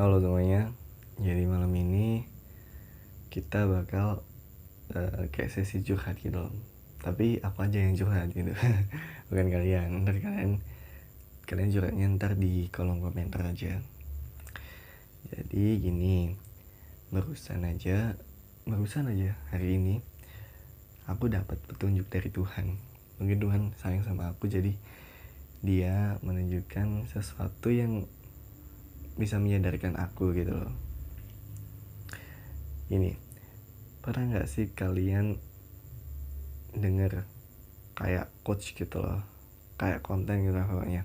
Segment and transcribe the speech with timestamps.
[0.00, 0.72] Halo semuanya,
[1.20, 2.24] jadi malam ini
[3.28, 4.24] kita bakal
[4.96, 6.56] uh, kayak sesi curhat gitu loh.
[7.04, 8.48] Tapi apa aja yang curhat gitu,
[9.28, 10.00] bukan kalian.
[10.00, 10.64] Ntar kalian
[11.44, 13.76] kalian curhatnya ntar di kolom komentar aja.
[15.36, 16.32] Jadi gini,
[17.12, 18.16] barusan aja,
[18.64, 20.00] barusan aja hari ini
[21.12, 22.80] aku dapat petunjuk dari Tuhan.
[23.20, 24.72] Mungkin Tuhan sayang sama aku jadi
[25.60, 28.08] dia menunjukkan sesuatu yang
[29.20, 30.72] bisa menyadarkan aku gitu loh.
[32.88, 33.12] Ini
[34.00, 35.36] pernah nggak sih kalian
[36.72, 37.28] denger
[37.92, 39.20] kayak coach gitu loh
[39.76, 41.04] kayak konten gitu pokoknya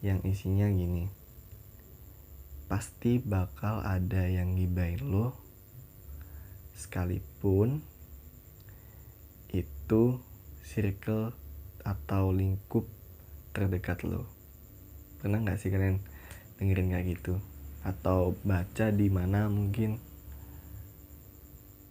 [0.00, 1.12] yang isinya gini
[2.64, 5.36] pasti bakal ada yang ngibain lo
[6.72, 7.84] sekalipun
[9.52, 10.20] itu
[10.64, 11.36] circle
[11.84, 12.88] atau lingkup
[13.52, 14.24] terdekat lo
[15.20, 16.00] pernah nggak sih kalian
[16.58, 17.40] dengerin kayak gitu.
[17.86, 20.00] Atau baca di mana mungkin.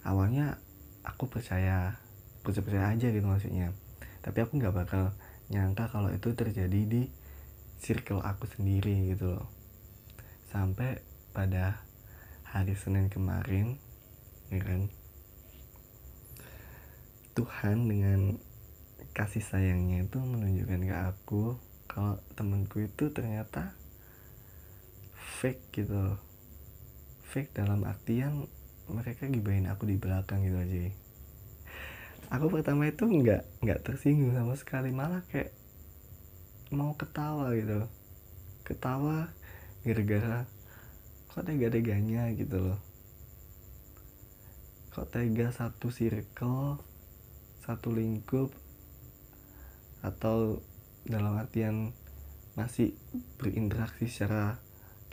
[0.06, 0.62] Awalnya
[1.02, 1.98] aku percaya
[2.46, 3.74] percaya percaya aja gitu maksudnya.
[4.22, 5.14] Tapi aku nggak bakal
[5.50, 7.10] nyangka kalau itu terjadi di
[7.82, 9.50] circle aku sendiri gitu loh.
[10.50, 11.02] Sampai
[11.34, 11.82] pada
[12.46, 13.78] hari Senin kemarin
[14.54, 14.88] ya kan?
[17.36, 18.40] Tuhan dengan
[19.12, 21.44] kasih sayangnya itu menunjukkan ke aku
[21.88, 23.76] kalau temenku itu ternyata
[25.36, 26.16] fake gitu.
[27.28, 28.48] Fake dalam artian
[28.88, 30.88] mereka gibahin aku di belakang gitu aja.
[32.34, 35.52] Aku pertama itu nggak nggak tersinggung sama sekali malah kayak
[36.72, 37.86] mau ketawa gitu.
[38.64, 39.30] Ketawa
[39.84, 40.48] gara-gara
[41.30, 42.32] kok tega-teganya?
[42.34, 42.80] gitu loh.
[44.96, 46.80] Kok tega satu circle
[47.66, 48.54] satu lingkup
[50.06, 50.62] atau
[51.02, 51.98] dalam artian
[52.54, 52.94] masih
[53.42, 54.62] berinteraksi secara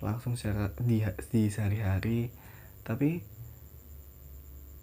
[0.03, 1.01] langsung secara di,
[1.31, 2.29] di sehari-hari
[2.83, 3.23] tapi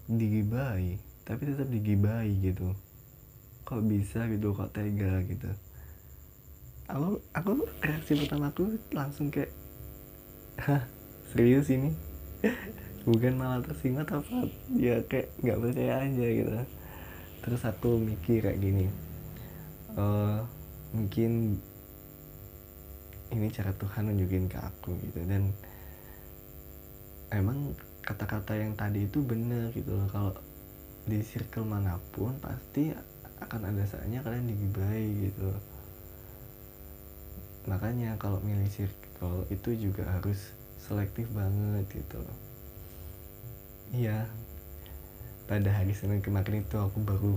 [0.10, 2.74] digibai tapi tetap digibai gitu.
[3.68, 5.52] Kok bisa gitu kok tega gitu.
[6.90, 9.54] Aku aku reaksi pertama aku langsung kayak
[10.58, 10.88] hah
[11.30, 11.94] serius ini?
[13.06, 14.50] Bukan malah tersinggung apa?
[14.74, 16.52] Ya kayak nggak percaya aja gitu.
[17.46, 18.90] Terus aku mikir kayak gini
[20.00, 20.46] uh,
[20.96, 21.62] mungkin
[23.30, 25.20] ini cara Tuhan nunjukin ke aku gitu.
[25.26, 25.54] Dan
[27.30, 30.08] emang kata-kata yang tadi itu bener gitu loh.
[30.10, 30.34] Kalau
[31.10, 32.94] di circle mana pun pasti
[33.40, 35.50] akan ada saatnya kalian digibai gitu
[37.70, 42.40] makanya kalau milih circle itu juga harus selektif banget gitu loh.
[43.94, 44.26] Iya
[45.50, 47.34] pada hari Senin kemarin itu aku baru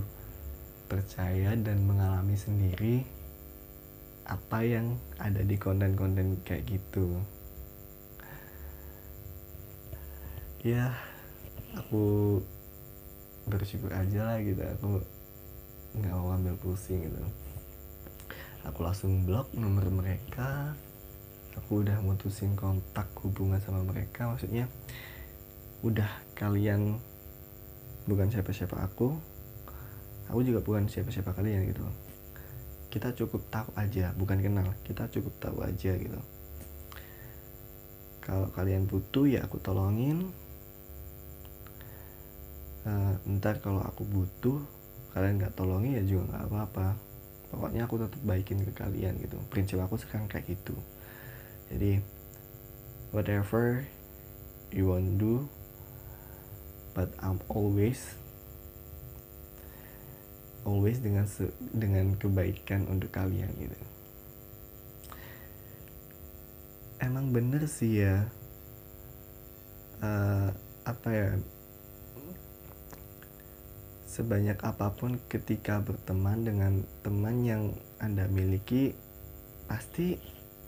[0.85, 3.01] percaya dan mengalami sendiri
[4.33, 7.21] apa yang ada di konten-konten kayak gitu.
[10.65, 10.89] Ya
[11.77, 12.39] aku
[13.45, 14.65] bersyukur aja lah gitu.
[14.79, 15.05] Aku
[15.93, 17.21] nggak mau ambil pusing gitu.
[18.65, 20.73] Aku langsung blok nomor mereka.
[21.61, 24.25] Aku udah mutusin kontak hubungan sama mereka.
[24.33, 24.65] Maksudnya
[25.83, 26.97] udah kalian
[28.07, 29.15] bukan siapa-siapa aku
[30.31, 31.83] aku juga bukan siapa-siapa kalian gitu
[32.93, 36.21] kita cukup tahu aja bukan kenal kita cukup tahu aja gitu.
[38.21, 40.29] Kalau kalian butuh ya aku tolongin.
[42.85, 44.61] Uh, ntar kalau aku butuh
[45.17, 46.87] kalian nggak tolongin ya juga nggak apa-apa.
[47.49, 49.41] Pokoknya aku tetap baikin ke kalian gitu.
[49.49, 50.77] Prinsip aku sekarang kayak gitu.
[51.73, 51.97] Jadi
[53.09, 53.81] whatever
[54.69, 55.49] you want do
[56.93, 58.13] but I'm always
[60.63, 61.27] always dengan
[61.75, 63.77] dengan kebaikan untuk kalian gitu.
[67.03, 68.23] Emang bener sih ya
[69.99, 70.49] uh,
[70.83, 71.29] apa ya
[74.07, 77.63] sebanyak apa pun ketika berteman dengan teman yang
[77.97, 78.93] anda miliki
[79.65, 80.21] pasti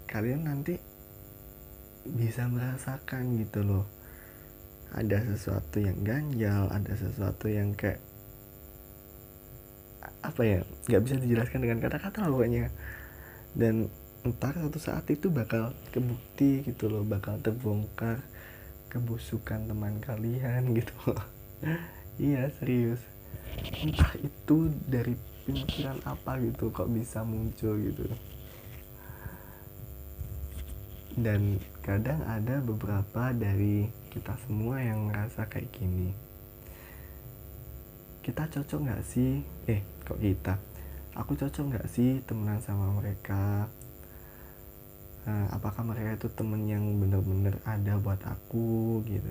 [0.10, 0.82] kalian nanti
[2.06, 3.86] bisa merasakan gitu loh.
[4.96, 8.00] Ada sesuatu yang ganjal ada sesuatu yang kayak
[10.30, 12.70] apa ya nggak bisa dijelaskan dengan kata-kata pokoknya.
[13.56, 13.88] Dan
[14.26, 18.26] entar suatu saat itu bakal kebukti gitu loh bakal terbongkar
[18.90, 21.14] kebusukan teman kalian gitu
[22.18, 23.00] iya serius.
[23.56, 25.14] Entah itu dari
[25.46, 28.08] pemikiran apa gitu kok bisa muncul gitu.
[31.16, 36.12] Dan kadang ada beberapa dari kita semua yang ngerasa kayak gini
[38.26, 39.46] kita cocok nggak sih?
[39.70, 40.58] Eh kok kita?
[41.14, 43.70] Aku cocok nggak sih temenan sama mereka?
[45.30, 49.30] Uh, apakah mereka itu temen yang bener-bener ada buat aku gitu?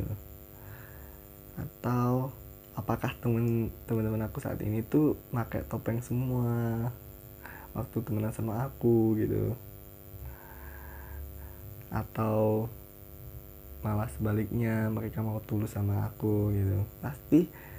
[1.59, 2.31] Atau
[2.79, 6.87] apakah temen teman-teman aku saat ini tuh pakai topeng semua?
[7.75, 9.59] Waktu temenan sama aku gitu.
[11.91, 12.71] Atau
[13.83, 16.79] malah sebaliknya mereka mau tulus sama aku gitu.
[17.03, 17.74] Pasti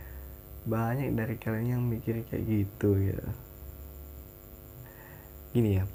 [0.65, 3.25] banyak dari kalian yang mikir kayak gitu gitu
[5.53, 5.85] gini ya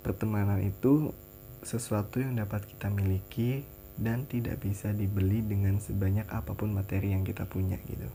[0.00, 1.12] pertemanan itu
[1.60, 3.68] sesuatu yang dapat kita miliki
[4.00, 8.08] dan tidak bisa dibeli dengan sebanyak apa pun materi yang kita punya gitu.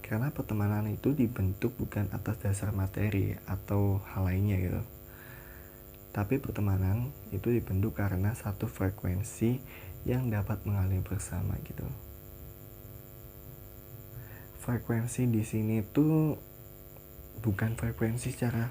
[0.00, 4.82] Karena pertemanan itu dibentuk bukan atas dasar materi atau hal lainnya gitu.
[6.10, 9.60] Tapi pertemanan itu dibentuk karena satu frekuensi
[10.08, 11.84] yang dapat mengalir bersama gitu.
[14.60, 16.36] Frekuensi di sini tuh
[17.40, 18.68] bukan frekuensi secara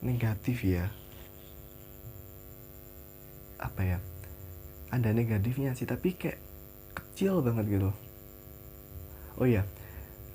[0.00, 0.88] negatif ya,
[3.60, 3.98] apa ya?
[4.88, 6.40] Ada negatifnya sih tapi kayak
[6.96, 7.92] kecil banget gitu.
[9.36, 9.68] Oh iya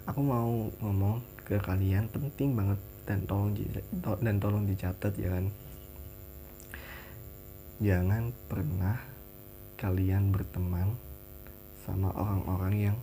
[0.05, 2.77] aku mau ngomong ke kalian penting banget
[3.09, 3.57] dan tolong
[4.21, 5.49] dan tolong dicatat ya kan.
[7.81, 9.01] Jangan pernah
[9.75, 10.95] kalian berteman
[11.83, 12.97] sama orang-orang yang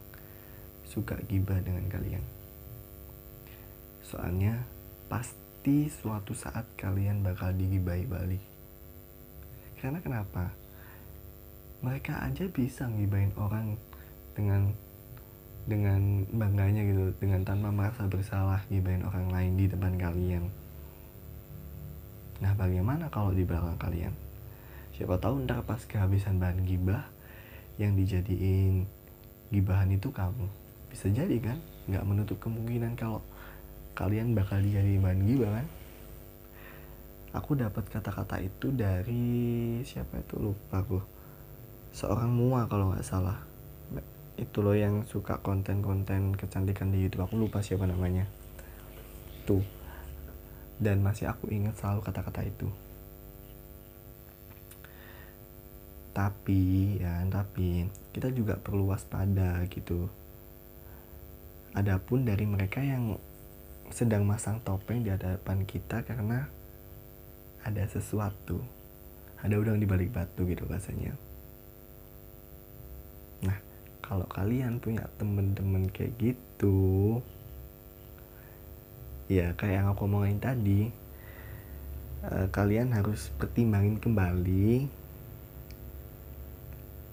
[0.87, 2.25] suka gibah dengan kalian
[4.03, 4.61] soalnya
[5.07, 8.53] pasti suatu saat kalian bakal digibahi balik
[9.83, 10.47] karena kenapa?
[11.83, 13.75] Mereka aja bisa ngibain orang
[14.39, 14.71] dengan
[15.67, 20.47] dengan bangganya gitu, dengan tanpa merasa bersalah ngibain orang lain di depan kalian.
[22.39, 24.15] Nah, bagaimana kalau di belakang kalian?
[24.95, 27.03] Siapa tahu ntar pas kehabisan bahan gibah
[27.83, 28.87] yang dijadiin
[29.51, 30.47] gibahan itu kamu.
[30.93, 31.59] Bisa jadi kan?
[31.89, 33.25] Nggak menutup kemungkinan kalau
[33.97, 35.67] kalian bakal bahan gibah kan?
[37.33, 40.37] aku dapat kata-kata itu dari siapa itu?
[40.37, 41.01] Lupa aku.
[41.93, 43.41] Seorang mua kalau nggak salah.
[44.37, 47.25] Itu loh yang suka konten-konten kecantikan di YouTube.
[47.29, 48.29] Aku lupa siapa namanya.
[49.49, 49.65] Tuh.
[50.77, 52.69] Dan masih aku ingat selalu kata-kata itu.
[56.13, 60.13] Tapi ya tapi kita juga perlu waspada gitu
[61.73, 63.17] adapun dari mereka yang
[63.93, 66.49] sedang masang topeng di hadapan kita karena
[67.63, 68.61] ada sesuatu.
[69.43, 71.13] Ada udang di balik batu gitu rasanya.
[73.43, 73.59] Nah
[74.01, 77.19] kalau kalian punya temen-temen kayak gitu
[79.33, 80.93] ya kayak yang aku omongin tadi
[82.27, 84.87] uh, kalian harus pertimbangin kembali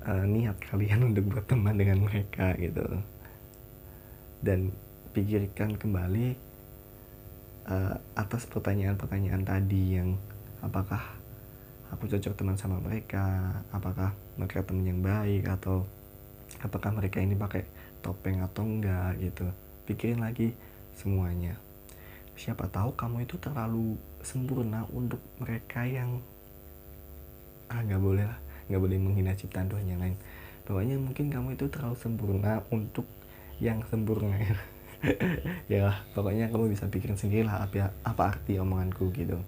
[0.04, 2.84] uh, niat kalian untuk berteman dengan mereka gitu
[4.40, 4.72] dan
[5.12, 6.38] pikirkan kembali
[7.68, 10.16] uh, atas pertanyaan-pertanyaan tadi yang
[10.64, 11.02] apakah
[11.90, 15.84] aku cocok teman sama mereka apakah mereka teman yang baik atau
[16.62, 17.66] apakah mereka ini pakai
[18.00, 19.46] topeng atau enggak gitu.
[19.86, 20.54] Pikirin lagi
[20.96, 21.58] semuanya.
[22.40, 26.24] Siapa tahu kamu itu terlalu sempurna untuk mereka yang
[27.70, 28.40] ah nggak boleh lah
[28.70, 30.16] nggak boleh menghina ciptaan Tuhan yang lain.
[30.64, 33.10] Pokoknya mungkin kamu itu terlalu sempurna untuk
[33.64, 34.36] yang sempurna.
[35.72, 39.40] Ya pokoknya kamu bisa pikirin sendiri lah apa apa arti omonganku gitu.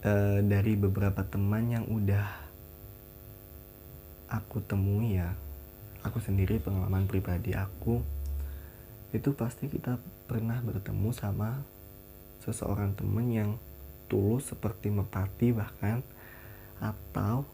[0.00, 2.24] Uh, dari beberapa teman yang udah
[4.32, 5.36] aku temui ya
[6.00, 8.00] aku sendiri pengalaman pribadi aku
[9.12, 9.96] itu pasti kita
[10.28, 11.64] pernah bertemu sama
[12.44, 13.50] seseorang teman yang
[14.08, 16.04] tulus seperti merpati bahkan
[16.78, 17.44] atau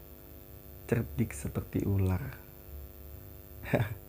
[0.85, 2.21] cerdik seperti ular.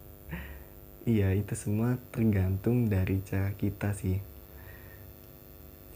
[1.06, 4.18] Iya itu semua tergantung dari cara kita sih.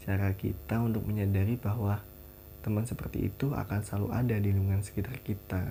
[0.07, 1.99] Cara kita untuk menyadari bahwa
[2.63, 5.67] teman seperti itu akan selalu ada di lingkungan sekitar kita.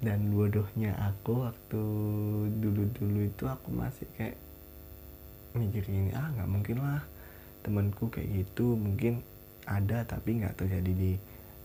[0.00, 1.84] Dan bodohnya aku waktu
[2.48, 4.40] dulu-dulu itu aku masih kayak
[5.52, 7.04] mikir gini ah nggak mungkin lah
[7.60, 9.22] temanku kayak gitu mungkin
[9.68, 11.12] ada tapi nggak terjadi di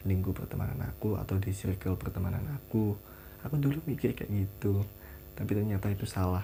[0.08, 2.96] lingkup pertemanan aku atau di circle pertemanan aku.
[3.48, 4.84] Aku dulu mikir kayak gitu
[5.39, 6.44] tapi ternyata itu salah.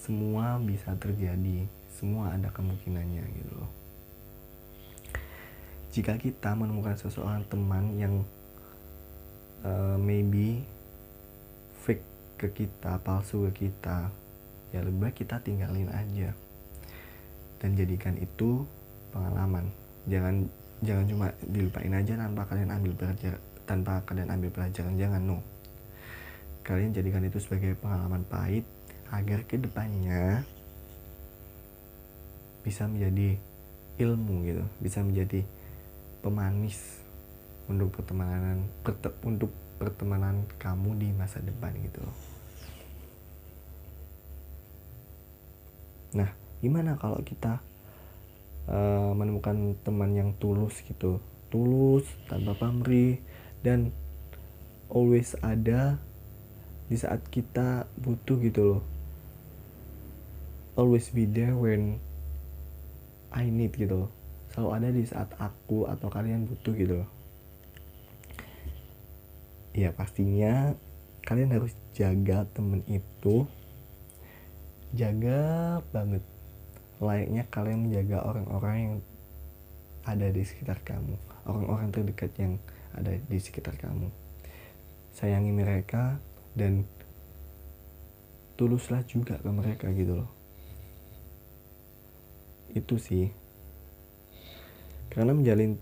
[0.00, 3.70] Semua bisa terjadi semua ada kemungkinannya gitu loh.
[5.92, 8.14] Jika kita menemukan seseorang teman yang
[9.66, 10.62] uh, maybe
[11.82, 12.06] fake
[12.38, 14.08] ke kita palsu ke kita
[14.70, 16.32] ya lebih baik kita tinggalin aja.
[17.58, 18.62] Dan jadikan itu
[19.10, 19.68] pengalaman.
[20.06, 20.46] Jangan
[20.82, 25.38] jangan cuma dilupain aja tanpa kalian ambil pelajaran tanpa kalian ambil pelajaran jangan no.
[26.64, 28.64] Kalian jadikan itu sebagai pengalaman pahit
[29.12, 30.44] agar ke depannya
[32.64, 33.36] bisa menjadi
[34.00, 34.64] ilmu gitu.
[34.80, 35.44] Bisa menjadi
[36.24, 36.80] pemanis
[37.68, 42.00] untuk pertemanan perte, untuk pertemanan kamu di masa depan gitu.
[46.16, 46.32] Nah
[46.64, 47.60] gimana kalau kita
[48.68, 51.18] uh, menemukan teman yang tulus gitu.
[51.48, 53.18] Tulus tanpa pamrih
[53.64, 53.90] dan
[54.92, 55.96] always ada
[56.88, 58.82] di saat kita butuh gitu loh.
[60.78, 61.98] Always be there when
[63.34, 64.10] I need gitu loh.
[64.54, 67.10] Selalu ada di saat aku atau kalian butuh gitu loh.
[69.76, 70.72] Ya pastinya
[71.28, 73.44] kalian harus jaga temen itu.
[74.96, 76.24] Jaga banget
[76.98, 78.94] layaknya kalian menjaga orang-orang yang
[80.06, 81.14] ada di sekitar kamu.
[81.46, 82.58] Orang-orang terdekat yang
[82.96, 84.10] ada di sekitar kamu.
[85.14, 86.18] Sayangi mereka
[86.54, 86.86] dan
[88.58, 90.30] tuluslah juga ke mereka gitu loh.
[92.74, 93.30] Itu sih.
[95.08, 95.78] Karena menjalin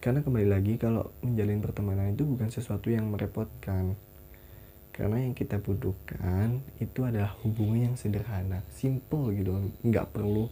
[0.00, 4.00] karena kembali lagi kalau menjalin pertemanan itu bukan sesuatu yang merepotkan
[5.00, 10.44] karena yang kita butuhkan itu adalah hubungan yang sederhana simple gitu nggak perlu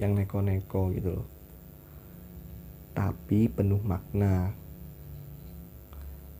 [0.00, 1.28] yang neko-neko gitu loh.
[2.96, 4.56] Tapi penuh makna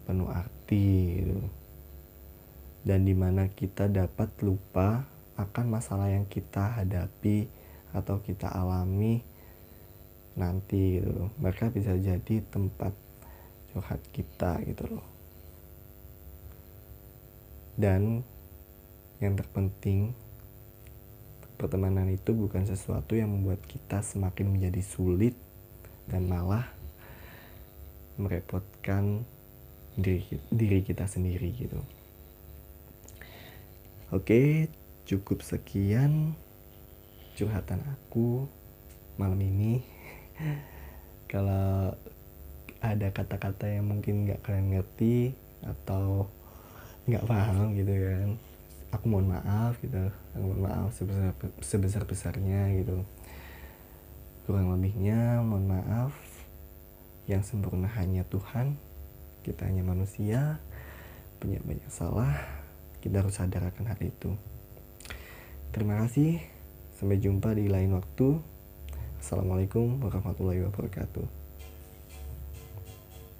[0.09, 1.44] penuh arti gitu.
[2.88, 5.04] Dan di mana kita dapat lupa
[5.37, 7.52] akan masalah yang kita hadapi
[7.92, 9.21] atau kita alami
[10.40, 12.97] nanti gitu mereka bisa jadi tempat
[13.68, 15.12] curhat kita gitu loh
[17.78, 18.26] dan
[19.22, 20.12] yang terpenting
[21.56, 25.38] pertemanan itu bukan sesuatu yang membuat kita semakin menjadi sulit
[26.10, 26.66] dan malah
[28.18, 29.22] merepotkan
[29.94, 31.78] diri, diri kita sendiri gitu
[34.12, 34.68] Oke,
[35.08, 36.36] cukup sekian
[37.32, 38.44] curhatan aku
[39.16, 39.80] malam ini.
[41.32, 41.96] Kalau
[42.84, 45.32] ada kata-kata yang mungkin nggak kalian ngerti
[45.64, 46.28] atau
[47.09, 48.28] nggak paham gitu kan,
[48.94, 50.11] aku mohon maaf gitu.
[50.38, 53.02] Aku mohon maaf sebesar sebesar besarnya gitu.
[54.47, 56.14] Kurang lebihnya mohon maaf.
[57.26, 58.78] Yang sempurna hanya Tuhan.
[59.42, 60.62] Kita hanya manusia
[61.42, 62.38] punya banyak salah
[63.02, 64.30] kita harus sadar akan hal itu
[65.75, 66.38] terima kasih
[66.94, 68.38] sampai jumpa di lain waktu
[69.18, 71.41] assalamualaikum warahmatullahi wabarakatuh